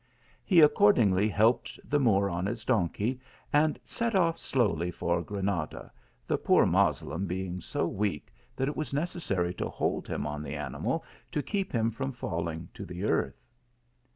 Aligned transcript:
He 0.43 0.61
accordingly 0.61 1.29
helped 1.29 1.79
the 1.87 1.99
Moor 1.99 2.27
on 2.27 2.47
his 2.47 2.65
donkey, 2.65 3.19
and 3.53 3.77
set 3.83 4.15
off 4.15 4.39
slowly 4.39 4.89
for 4.89 5.21
Granada, 5.21 5.91
the 6.25 6.39
poor 6.39 6.65
Moslem 6.65 7.27
being 7.27 7.61
so 7.61 7.85
weak 7.87 8.33
that 8.55 8.67
it 8.67 8.75
was 8.75 8.95
necessary 8.95 9.53
to 9.53 9.69
hold 9.69 10.07
him 10.07 10.25
on 10.25 10.41
the 10.41 10.55
animal 10.55 11.05
to 11.33 11.43
keep 11.43 11.71
him 11.71 11.91
from 11.91 12.13
falling 12.13 12.67
to 12.73 12.83
the 12.83 13.03
earth. 13.03 13.45